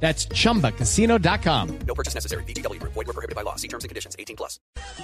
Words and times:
That's 0.00 0.28
chumbacasino.com. 0.28 1.78
No 1.86 1.94
purchase 1.94 2.14
necessary. 2.14 2.44
BGW. 2.44 2.80
Void 2.82 2.94
were 2.94 3.12
prohibited 3.12 3.34
by 3.34 3.42
law. 3.42 3.56
See 3.56 3.68
terms 3.68 3.84
and 3.84 3.88
conditions. 3.88 4.14
18 4.18 4.36
plus. 4.36 4.60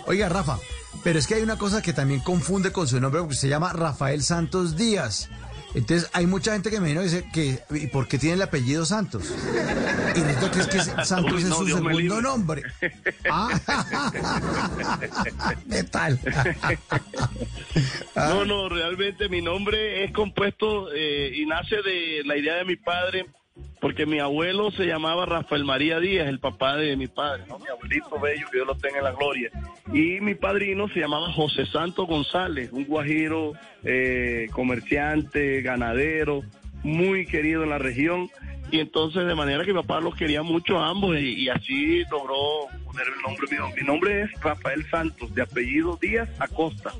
Oiga, 0.06 0.28
Rafa, 0.28 0.58
pero 1.02 1.18
es 1.18 1.26
que 1.26 1.34
hay 1.34 1.42
una 1.42 1.56
cosa 1.56 1.82
que 1.82 1.92
también 1.92 2.20
confunde 2.20 2.72
con 2.72 2.86
su 2.86 3.00
nombre 3.00 3.20
porque 3.20 3.36
se 3.36 3.48
llama 3.48 3.72
Rafael 3.72 4.22
Santos 4.22 4.76
Díaz. 4.76 5.28
Entonces, 5.74 6.10
hay 6.12 6.26
mucha 6.26 6.52
gente 6.52 6.70
que 6.70 6.80
me 6.80 6.88
vino 6.88 7.00
y 7.00 7.04
dice 7.04 7.24
que, 7.32 7.60
¿y 7.70 7.86
por 7.86 8.06
qué 8.06 8.18
tiene 8.18 8.34
el 8.34 8.42
apellido 8.42 8.84
Santos? 8.84 9.32
Y 10.14 10.20
resulta 10.20 10.50
que 10.50 10.60
es 10.60 10.66
que 10.68 10.80
Santos 11.04 11.32
Uy, 11.32 11.42
es 11.42 11.48
no, 11.48 11.56
su 11.56 11.64
Dios 11.64 11.78
segundo 11.78 12.20
nombre. 12.20 12.62
Ah, 13.30 13.48
¿Qué 15.70 15.84
tal? 15.84 16.18
Ah. 18.14 18.28
No, 18.34 18.44
no, 18.44 18.68
realmente 18.68 19.28
mi 19.28 19.40
nombre 19.40 20.04
es 20.04 20.12
compuesto 20.12 20.92
eh, 20.92 21.32
y 21.34 21.46
nace 21.46 21.76
de 21.76 22.22
la 22.24 22.36
idea 22.36 22.56
de 22.56 22.64
mi 22.64 22.76
padre, 22.76 23.26
porque 23.82 24.06
mi 24.06 24.20
abuelo 24.20 24.70
se 24.70 24.86
llamaba 24.86 25.26
Rafael 25.26 25.64
María 25.64 25.98
Díaz, 25.98 26.28
el 26.28 26.38
papá 26.38 26.76
de 26.76 26.96
mi 26.96 27.08
padre, 27.08 27.42
mi 27.46 27.68
abuelito 27.68 28.20
bello, 28.20 28.46
que 28.48 28.58
Dios 28.58 28.66
lo 28.68 28.76
tenga 28.76 28.98
en 28.98 29.04
la 29.04 29.10
gloria. 29.10 29.50
Y 29.92 30.20
mi 30.20 30.36
padrino 30.36 30.86
se 30.86 31.00
llamaba 31.00 31.32
José 31.32 31.66
Santos 31.66 32.06
González, 32.06 32.70
un 32.70 32.84
guajiro, 32.84 33.54
eh, 33.82 34.46
comerciante, 34.52 35.62
ganadero, 35.62 36.44
muy 36.84 37.26
querido 37.26 37.64
en 37.64 37.70
la 37.70 37.78
región. 37.78 38.30
Y 38.70 38.78
entonces, 38.78 39.26
de 39.26 39.34
manera 39.34 39.64
que 39.64 39.72
mi 39.72 39.80
papá 39.80 40.00
los 40.00 40.14
quería 40.14 40.44
mucho 40.44 40.78
a 40.78 40.88
ambos 40.88 41.18
y, 41.18 41.48
así 41.48 42.04
logró 42.08 42.68
poner 42.84 43.08
el 43.08 43.20
nombre 43.20 43.48
mío. 43.50 43.68
Mi 43.76 43.82
nombre 43.82 44.22
es 44.22 44.40
Rafael 44.40 44.88
Santos, 44.92 45.34
de 45.34 45.42
apellido 45.42 45.98
Díaz 46.00 46.28
Acosta. 46.38 46.92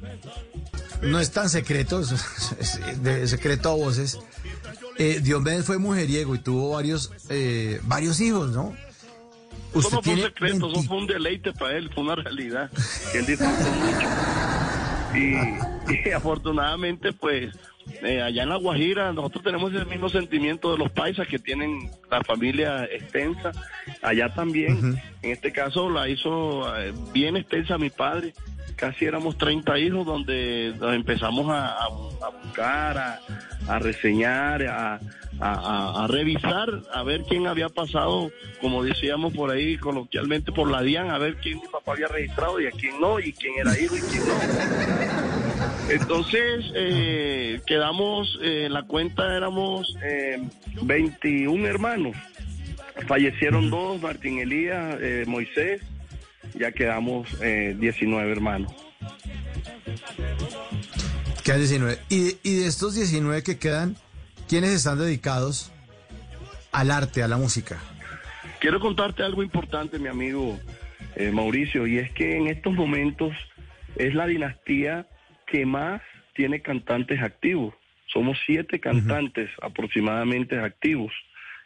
No 1.00 1.20
es 1.20 1.30
tan 1.30 1.48
secreto, 1.48 2.00
de 2.00 3.28
secreto 3.28 3.70
a 3.70 3.76
voces. 3.76 4.18
Eh, 5.02 5.20
Diomedes 5.20 5.66
fue 5.66 5.78
mujeriego 5.78 6.32
y 6.36 6.38
tuvo 6.38 6.74
varios, 6.74 7.10
eh, 7.28 7.80
varios 7.82 8.20
hijos, 8.20 8.50
¿no? 8.50 8.72
Eso 9.74 9.90
no 9.90 10.00
fue 10.00 10.12
un 10.14 10.20
secreto, 10.20 10.46
eso 10.46 10.68
20 10.68 10.88
fue 10.88 10.96
un 10.96 11.06
deleite 11.08 11.52
para 11.52 11.76
él, 11.76 11.90
fue 11.92 12.04
una 12.04 12.14
realidad 12.14 12.70
él 13.12 13.26
disfrutó 13.26 13.70
mucho. 13.72 14.08
Y, 15.14 16.08
y 16.08 16.12
afortunadamente, 16.12 17.12
pues, 17.12 17.52
eh, 18.02 18.22
allá 18.22 18.44
en 18.44 18.48
La 18.48 18.56
Guajira, 18.56 19.12
nosotros 19.12 19.42
tenemos 19.42 19.74
el 19.74 19.86
mismo 19.86 20.08
sentimiento 20.08 20.70
de 20.70 20.78
los 20.78 20.92
paisas 20.92 21.26
que 21.26 21.40
tienen 21.40 21.90
la 22.08 22.22
familia 22.22 22.84
extensa. 22.84 23.50
Allá 24.02 24.32
también, 24.32 25.00
en 25.22 25.30
este 25.30 25.50
caso, 25.50 25.90
la 25.90 26.08
hizo 26.08 26.78
eh, 26.78 26.92
bien 27.12 27.36
extensa 27.36 27.76
mi 27.76 27.90
padre. 27.90 28.34
Casi 28.82 29.04
éramos 29.04 29.38
30 29.38 29.78
hijos 29.78 30.04
donde 30.04 30.74
empezamos 30.92 31.46
a, 31.48 31.86
buscar, 32.42 33.20
a, 33.68 33.78
reseñar, 33.78 34.60
a, 34.64 36.06
revisar, 36.08 36.68
a 36.92 37.04
ver 37.04 37.22
quién 37.28 37.46
había 37.46 37.68
pasado, 37.68 38.32
como 38.60 38.82
decíamos 38.82 39.34
por 39.34 39.52
ahí 39.52 39.78
coloquialmente, 39.78 40.50
por 40.50 40.68
la 40.68 40.82
DIAN, 40.82 41.10
a 41.10 41.18
ver 41.18 41.36
quién 41.36 41.60
mi 41.60 41.68
papá 41.68 41.92
había 41.92 42.08
registrado 42.08 42.60
y 42.60 42.66
a 42.66 42.72
quién 42.72 43.00
no, 43.00 43.20
y 43.20 43.32
quién 43.32 43.52
era 43.56 43.78
hijo 43.78 43.96
y 43.96 44.00
quién 44.00 44.26
no. 44.26 44.34
Entonces, 45.88 46.64
eh, 46.74 47.60
quedamos, 47.64 48.36
eh, 48.42 48.66
la 48.68 48.82
cuenta 48.82 49.36
éramos 49.36 49.96
eh, 50.02 50.42
21 50.82 51.68
hermanos. 51.68 52.16
Fallecieron 53.06 53.70
dos, 53.70 54.02
Martín 54.02 54.40
Elías, 54.40 54.98
eh, 55.00 55.22
Moisés, 55.28 55.82
ya 56.54 56.72
quedamos 56.72 57.28
eh, 57.40 57.76
19 57.78 58.30
hermanos. 58.30 58.72
Quedan 61.44 61.58
19. 61.58 61.98
Y, 62.08 62.36
y 62.42 62.56
de 62.60 62.66
estos 62.66 62.94
19 62.94 63.42
que 63.42 63.58
quedan, 63.58 63.96
¿quiénes 64.48 64.70
están 64.70 64.98
dedicados 64.98 65.72
al 66.70 66.90
arte, 66.90 67.22
a 67.22 67.28
la 67.28 67.36
música? 67.36 67.78
Quiero 68.60 68.78
contarte 68.78 69.22
algo 69.24 69.42
importante, 69.42 69.98
mi 69.98 70.08
amigo 70.08 70.58
eh, 71.16 71.32
Mauricio, 71.32 71.86
y 71.86 71.98
es 71.98 72.12
que 72.12 72.36
en 72.36 72.46
estos 72.46 72.72
momentos 72.74 73.32
es 73.96 74.14
la 74.14 74.26
dinastía 74.26 75.06
que 75.46 75.66
más 75.66 76.00
tiene 76.34 76.62
cantantes 76.62 77.20
activos. 77.20 77.74
Somos 78.06 78.38
siete 78.46 78.78
cantantes 78.78 79.50
aproximadamente 79.60 80.58
activos. 80.58 81.12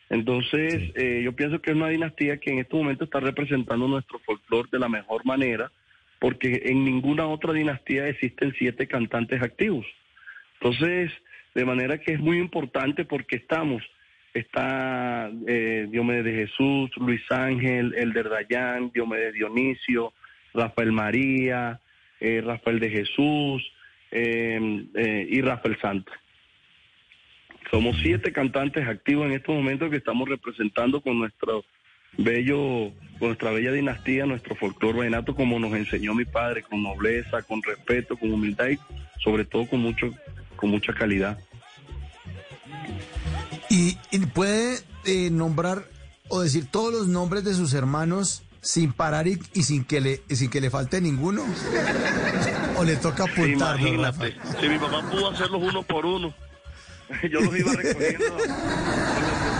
Entonces, 0.08 0.92
eh, 0.94 1.22
yo 1.24 1.32
pienso 1.32 1.60
que 1.60 1.70
es 1.70 1.76
una 1.76 1.88
dinastía 1.88 2.38
que 2.38 2.52
en 2.52 2.58
estos 2.58 2.78
momentos 2.78 3.08
está 3.08 3.20
representando 3.20 3.88
nuestro 3.88 4.18
folclore 4.20 4.68
de 4.70 4.78
la 4.78 4.88
mejor 4.88 5.24
manera, 5.24 5.70
porque 6.20 6.62
en 6.66 6.84
ninguna 6.84 7.26
otra 7.26 7.52
dinastía 7.52 8.08
existen 8.08 8.54
siete 8.58 8.86
cantantes 8.86 9.42
activos. 9.42 9.86
Entonces, 10.60 11.12
de 11.54 11.64
manera 11.64 11.98
que 11.98 12.12
es 12.12 12.20
muy 12.20 12.38
importante 12.38 13.04
porque 13.04 13.36
estamos, 13.36 13.82
está 14.32 15.30
eh, 15.46 15.86
Diomedes 15.90 16.24
de 16.24 16.32
Jesús, 16.32 16.90
Luis 16.96 17.22
Ángel, 17.30 17.94
Elder 17.96 18.28
Dayán, 18.28 18.90
Diomedes 18.92 19.34
Dionisio, 19.34 20.12
Rafael 20.54 20.92
María, 20.92 21.80
eh, 22.20 22.42
Rafael 22.44 22.80
de 22.80 22.90
Jesús 22.90 23.62
eh, 24.10 24.86
eh, 24.94 25.26
y 25.28 25.40
Rafael 25.42 25.78
Santos. 25.80 26.14
Somos 27.70 27.96
siete 28.02 28.32
cantantes 28.32 28.86
activos 28.86 29.26
en 29.26 29.32
estos 29.32 29.54
momentos 29.54 29.90
que 29.90 29.96
estamos 29.96 30.28
representando 30.28 31.00
con 31.00 31.18
nuestro 31.18 31.64
bello, 32.16 32.92
con 33.18 33.28
nuestra 33.28 33.50
bella 33.50 33.72
dinastía, 33.72 34.24
nuestro 34.24 34.54
folclore 34.54 34.98
vallenato, 34.98 35.34
como 35.34 35.58
nos 35.58 35.72
enseñó 35.74 36.14
mi 36.14 36.24
padre, 36.24 36.62
con 36.62 36.82
nobleza, 36.82 37.42
con 37.42 37.62
respeto, 37.62 38.16
con 38.16 38.32
humildad 38.32 38.68
y 38.68 38.78
sobre 39.22 39.44
todo 39.44 39.66
con 39.66 39.80
mucho, 39.80 40.10
con 40.54 40.70
mucha 40.70 40.92
calidad. 40.92 41.38
¿Y, 43.68 43.98
y 44.10 44.18
puede 44.26 44.78
eh, 45.04 45.30
nombrar 45.30 45.84
o 46.28 46.40
decir 46.40 46.66
todos 46.70 46.92
los 46.92 47.08
nombres 47.08 47.44
de 47.44 47.54
sus 47.54 47.74
hermanos 47.74 48.44
sin 48.60 48.92
parar 48.92 49.26
y, 49.26 49.38
y 49.54 49.62
sin, 49.62 49.84
que 49.84 50.00
le, 50.00 50.22
y 50.28 50.36
sin 50.36 50.50
que 50.50 50.60
le 50.60 50.70
falte 50.70 51.00
ninguno? 51.00 51.42
¿O 52.76 52.84
le 52.84 52.96
toca 52.96 53.24
apuntarlo, 53.24 54.02
Rafa? 54.02 54.28
Imagínate, 54.28 54.60
si 54.60 54.68
mi 54.68 54.78
papá 54.78 55.02
pudo 55.10 55.30
hacerlos 55.30 55.62
uno 55.62 55.82
por 55.82 56.06
uno, 56.06 56.34
yo 57.30 57.40
los 57.40 57.58
iba 57.58 57.72
recogiendo, 57.72 58.38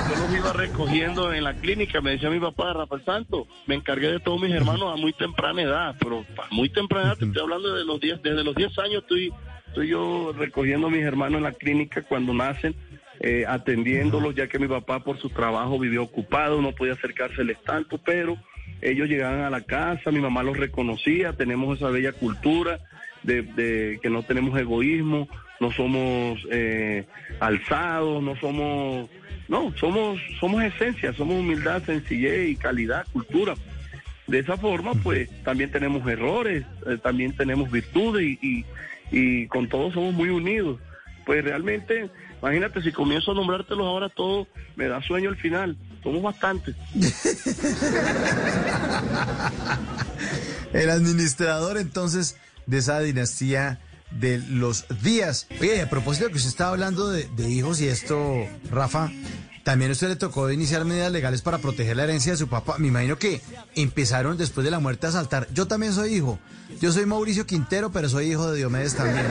yo 0.09 0.17
los 0.17 0.37
iba 0.37 0.53
recogiendo 0.53 1.33
en 1.33 1.45
la 1.45 1.55
clínica, 1.55 2.01
me 2.01 2.12
decía 2.12 2.31
mi 2.31 2.41
papá, 2.41 2.73
Rafael 2.73 3.05
Santos, 3.05 3.47
me 3.67 3.75
encargué 3.75 4.11
de 4.11 4.21
todos 4.21 4.41
mis 4.41 4.53
hermanos 4.53 4.93
a 4.93 4.97
muy 4.97 5.12
temprana 5.12 5.62
edad, 5.62 5.95
pero 5.99 6.25
muy 6.51 6.69
temprana 6.69 7.09
edad, 7.09 7.19
te 7.19 7.27
estoy 7.27 7.43
hablando 7.43 7.75
de 7.75 7.84
los 7.84 8.01
10, 8.01 8.23
desde 8.23 8.43
los 8.43 8.55
10 8.55 8.79
años 8.81 9.03
estoy, 9.03 9.33
estoy 9.69 9.89
yo 9.89 10.33
recogiendo 10.37 10.89
a 10.89 10.91
mis 10.91 11.05
hermanos 11.05 11.39
en 11.39 11.45
la 11.45 11.53
clínica 11.53 12.03
cuando 12.03 12.34
nacen, 12.34 12.75
eh, 13.21 13.45
atendiéndolos, 13.47 14.34
ya 14.34 14.49
que 14.49 14.59
mi 14.59 14.69
papá 14.69 15.01
por 15.01 15.19
su 15.19 15.31
trabajo 15.31 15.78
vivió 15.78 16.03
ocupado, 16.03 16.61
no 16.61 16.73
podía 16.73 16.95
acercárseles 16.95 17.63
tanto, 17.63 17.99
pero 17.99 18.37
ellos 18.83 19.09
llegaban 19.09 19.41
a 19.41 19.51
la 19.51 19.63
casa, 19.63 20.11
mi 20.11 20.21
mamá 20.21 20.43
los 20.43 20.57
reconocía, 20.57 21.33
tenemos 21.33 21.77
esa 21.77 21.91
bella 21.91 22.13
cultura 22.13 22.81
de, 23.27 23.43
de 23.43 23.99
que 24.01 24.09
no 24.09 24.23
tenemos 24.23 24.59
egoísmo, 24.59 25.29
no 25.61 25.71
somos 25.73 26.39
eh, 26.51 27.05
alzados, 27.41 28.23
no 28.23 28.37
somos, 28.37 29.11
no, 29.49 29.75
somos, 29.77 30.19
somos 30.41 30.63
esencia, 30.63 31.13
somos 31.13 31.41
humildad, 31.41 31.83
sencillez 31.85 32.49
y 32.51 32.57
calidad, 32.57 33.05
cultura. 33.13 33.55
De 34.27 34.39
esa 34.39 34.57
forma, 34.57 34.95
pues 34.95 35.29
también 35.45 35.71
tenemos 35.71 36.09
errores, 36.09 36.65
eh, 36.87 36.97
también 37.03 37.37
tenemos 37.37 37.71
virtudes 37.71 38.25
y, 38.25 38.39
y, 38.43 38.65
y 39.11 39.47
con 39.49 39.69
todos 39.69 39.93
somos 39.95 40.15
muy 40.15 40.31
unidos. 40.31 40.81
Pues 41.25 41.45
realmente, 41.45 42.11
imagínate, 42.41 42.83
si 42.83 42.93
comienzo 42.93 43.33
a 43.33 43.34
nombrártelos 43.34 43.87
ahora 43.87 44.09
todos, 44.09 44.47
me 44.77 44.87
da 44.89 45.03
sueño 45.03 45.29
al 45.31 45.37
final. 45.37 45.77
Somos 46.03 46.22
bastantes. 46.22 46.75
El 50.72 50.91
administrador 50.91 51.79
entonces 51.79 52.37
de 52.66 52.78
esa 52.78 53.01
dinastía 53.01 53.80
de 54.10 54.39
los 54.39 54.86
días. 55.03 55.47
Oye, 55.60 55.80
a 55.83 55.91
propósito 55.91 56.27
de 56.27 56.33
que 56.33 56.36
usted 56.39 56.51
estaba 56.51 56.71
hablando 56.71 57.09
de, 57.10 57.28
hijos 57.48 57.80
y 57.80 57.89
esto, 57.89 58.47
Rafa, 58.71 59.10
también 59.65 59.91
a 59.91 59.92
usted 59.92 60.09
le 60.09 60.16
tocó 60.16 60.51
iniciar 60.51 60.84
medidas 60.84 61.10
legales 61.10 61.42
para 61.42 61.59
proteger 61.59 61.97
la 61.97 62.04
herencia 62.04 62.33
de 62.33 62.39
su 62.39 62.48
papá. 62.48 62.77
Me 62.78 62.89
imagino 62.89 63.18
que 63.18 63.41
empezaron 63.74 64.36
después 64.36 64.65
de 64.65 64.71
la 64.71 64.78
muerte 64.78 65.09
a 65.09 65.13
saltar. 65.13 65.48
Yo 65.53 65.66
también 65.66 65.92
soy 65.92 66.15
hijo. 66.15 66.39
Yo 66.80 66.92
soy 66.92 67.07
Mauricio 67.07 67.47
Quintero, 67.47 67.91
pero 67.91 68.09
soy 68.09 68.30
hijo 68.30 68.51
de 68.51 68.59
Diomedes 68.59 68.95
también. 68.95 69.27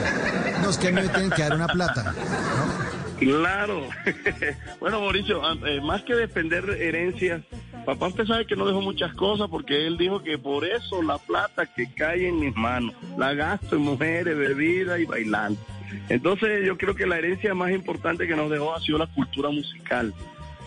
No, 0.62 0.70
es 0.70 0.78
que 0.78 0.88
a 0.88 0.92
mí 0.92 1.00
me 1.00 1.08
tienen 1.08 1.30
que 1.30 1.42
dar 1.42 1.54
una 1.54 1.68
plata. 1.68 2.02
¿no? 2.12 2.96
Claro. 3.18 3.88
bueno, 4.80 5.00
Mauricio, 5.00 5.40
eh, 5.66 5.80
más 5.80 6.02
que 6.02 6.14
defender 6.14 6.68
herencias, 6.70 7.42
Papá 7.86 8.08
usted 8.08 8.26
sabe 8.26 8.46
que 8.46 8.56
no 8.56 8.66
dejó 8.66 8.80
muchas 8.80 9.14
cosas 9.14 9.48
porque 9.48 9.86
él 9.86 9.96
dijo 9.96 10.20
que 10.20 10.38
por 10.38 10.64
eso 10.64 11.02
la 11.02 11.18
plata 11.18 11.66
que 11.66 11.88
cae 11.94 12.26
en 12.26 12.40
mis 12.40 12.54
manos 12.56 12.92
la 13.16 13.32
gasto 13.32 13.76
en 13.76 13.82
mujeres, 13.82 14.36
bebida 14.36 14.98
y 14.98 15.04
bailando. 15.04 15.60
Entonces 16.08 16.66
yo 16.66 16.76
creo 16.76 16.96
que 16.96 17.06
la 17.06 17.16
herencia 17.18 17.54
más 17.54 17.70
importante 17.70 18.26
que 18.26 18.34
nos 18.34 18.50
dejó 18.50 18.74
ha 18.74 18.80
sido 18.80 18.98
la 18.98 19.06
cultura 19.06 19.50
musical. 19.50 20.12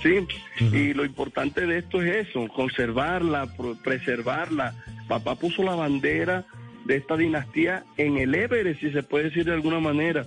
Sí, 0.02 0.26
y 0.72 0.94
lo 0.94 1.04
importante 1.04 1.68
de 1.68 1.80
esto 1.80 2.02
es 2.02 2.28
eso, 2.28 2.48
conservarla, 2.48 3.50
preservarla. 3.84 4.74
Papá 5.10 5.36
puso 5.36 5.62
la 5.62 5.76
bandera 5.76 6.46
de 6.86 6.96
esta 6.96 7.18
dinastía 7.18 7.84
en 7.98 8.18
el 8.18 8.34
Everest, 8.34 8.80
si 8.80 8.92
se 8.92 9.04
puede 9.04 9.26
decir 9.26 9.44
de 9.44 9.52
alguna 9.52 9.82
manera. 9.82 10.26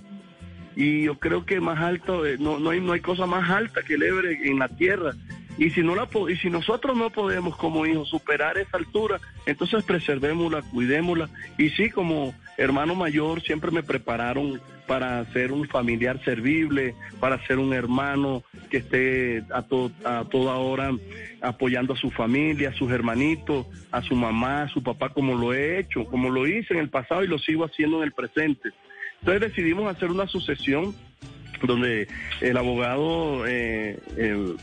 Y 0.75 1.05
yo 1.05 1.17
creo 1.17 1.43
que 1.45 1.59
más 1.59 1.79
alto, 1.79 2.23
eh, 2.23 2.37
no, 2.39 2.59
no, 2.59 2.69
hay, 2.69 2.81
no 2.81 2.93
hay 2.93 2.99
cosa 2.99 3.25
más 3.25 3.49
alta 3.49 3.81
que 3.81 3.95
el 3.95 4.03
Everest 4.03 4.45
en 4.45 4.59
la 4.59 4.67
tierra. 4.67 5.13
Y 5.57 5.69
si, 5.69 5.81
no 5.81 5.95
la, 5.95 6.07
y 6.29 6.35
si 6.37 6.49
nosotros 6.49 6.97
no 6.97 7.09
podemos 7.09 7.55
como 7.55 7.85
hijos 7.85 8.09
superar 8.09 8.57
esa 8.57 8.77
altura, 8.77 9.19
entonces 9.45 9.83
preservémosla, 9.83 10.61
cuidémosla. 10.63 11.29
Y 11.57 11.69
sí, 11.69 11.89
como 11.89 12.33
hermano 12.57 12.95
mayor, 12.95 13.41
siempre 13.41 13.71
me 13.71 13.83
prepararon 13.83 14.59
para 14.87 15.23
ser 15.31 15.51
un 15.51 15.67
familiar 15.67 16.23
servible, 16.23 16.95
para 17.19 17.43
ser 17.45 17.59
un 17.59 17.73
hermano 17.73 18.43
que 18.69 18.77
esté 18.77 19.43
a, 19.51 19.59
a 19.59 20.25
toda 20.25 20.55
hora 20.55 20.91
apoyando 21.41 21.93
a 21.93 21.97
su 21.97 22.09
familia, 22.09 22.69
a 22.69 22.73
sus 22.73 22.91
hermanitos, 22.91 23.67
a 23.91 24.01
su 24.01 24.15
mamá, 24.15 24.63
a 24.63 24.69
su 24.69 24.81
papá, 24.81 25.09
como 25.09 25.35
lo 25.35 25.53
he 25.53 25.79
hecho, 25.79 26.05
como 26.05 26.29
lo 26.29 26.47
hice 26.47 26.73
en 26.73 26.79
el 26.79 26.89
pasado 26.89 27.23
y 27.23 27.27
lo 27.27 27.37
sigo 27.37 27.65
haciendo 27.65 27.97
en 27.97 28.03
el 28.03 28.11
presente. 28.11 28.69
Entonces 29.19 29.49
decidimos 29.49 29.93
hacer 29.93 30.11
una 30.11 30.27
sucesión 30.27 30.93
donde 31.67 32.07
el 32.41 32.57
abogado 32.57 33.45
eh, 33.47 33.97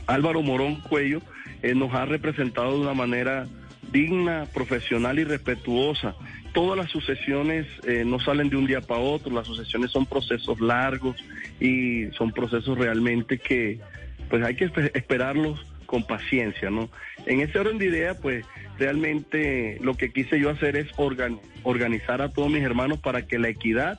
Álvaro 0.07 0.43
Morón 0.43 0.77
Cuello 0.77 1.21
eh, 1.63 1.75
nos 1.75 1.93
ha 1.95 2.05
representado 2.05 2.75
de 2.75 2.81
una 2.81 2.95
manera 2.95 3.47
digna, 3.93 4.47
profesional 4.53 5.19
y 5.19 5.25
respetuosa. 5.25 6.15
Todas 6.53 6.77
las 6.77 6.91
sucesiones 6.91 7.67
eh, 7.87 8.05
no 8.05 8.19
salen 8.21 8.51
de 8.51 8.57
un 8.57 8.67
día 8.67 8.81
para 8.81 9.01
otro, 9.01 9.33
las 9.33 9.47
sucesiones 9.47 9.91
son 9.91 10.07
procesos 10.07 10.61
largos 10.61 11.17
y 11.61 12.07
son 12.13 12.33
procesos 12.33 12.77
realmente 12.77 13.39
que 13.39 13.81
pues 14.29 14.45
hay 14.45 14.55
que 14.55 14.71
esperarlos 14.95 15.65
con 15.87 16.05
paciencia, 16.05 16.71
¿no? 16.71 16.89
En 17.27 17.41
ese 17.41 17.59
orden 17.59 17.79
de 17.79 17.87
idea, 17.87 18.15
pues 18.15 18.45
realmente 18.79 19.79
lo 19.83 19.95
que 19.95 20.13
quise 20.13 20.39
yo 20.39 20.51
hacer 20.51 20.77
es 20.77 20.89
organizar 21.65 22.23
a 22.23 22.33
todos 22.33 22.49
mis 22.49 22.63
hermanos 22.63 23.01
para 23.01 23.27
que 23.27 23.41
la 23.41 23.49
equidad 23.49 23.99